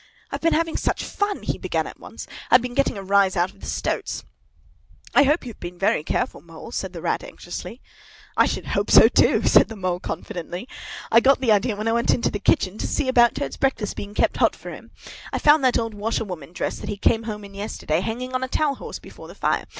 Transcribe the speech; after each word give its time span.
"I've 0.31 0.41
been 0.41 0.55
having 0.55 0.77
such 0.77 1.03
fun!" 1.03 1.43
he 1.43 1.59
began 1.59 1.85
at 1.85 1.99
once; 1.99 2.25
"I've 2.49 2.63
been 2.63 2.73
getting 2.73 2.97
a 2.97 3.03
rise 3.03 3.37
out 3.37 3.51
of 3.53 3.59
the 3.59 3.67
stoats!" 3.67 4.23
"I 5.13 5.21
hope 5.25 5.45
you've 5.45 5.59
been 5.59 5.77
very 5.77 6.03
careful, 6.03 6.41
Mole?" 6.41 6.71
said 6.71 6.91
the 6.91 7.03
Rat 7.03 7.23
anxiously. 7.23 7.83
"I 8.35 8.47
should 8.47 8.65
hope 8.65 8.89
so, 8.89 9.07
too," 9.07 9.43
said 9.45 9.67
the 9.67 9.75
Mole 9.75 9.99
confidently. 9.99 10.67
"I 11.11 11.19
got 11.19 11.39
the 11.39 11.51
idea 11.51 11.75
when 11.75 11.87
I 11.87 11.91
went 11.93 12.15
into 12.15 12.31
the 12.31 12.39
kitchen, 12.39 12.79
to 12.79 12.87
see 12.87 13.07
about 13.09 13.35
Toad's 13.35 13.57
breakfast 13.57 13.95
being 13.95 14.15
kept 14.15 14.37
hot 14.37 14.55
for 14.55 14.71
him. 14.71 14.89
I 15.31 15.37
found 15.37 15.63
that 15.65 15.77
old 15.77 15.93
washerwoman 15.93 16.51
dress 16.53 16.79
that 16.79 16.89
he 16.89 16.97
came 16.97 17.21
home 17.29 17.45
in 17.45 17.53
yesterday, 17.53 18.01
hanging 18.01 18.33
on 18.33 18.43
a 18.43 18.47
towel 18.47 18.73
horse 18.73 18.97
before 18.97 19.27
the 19.27 19.35
fire. 19.35 19.65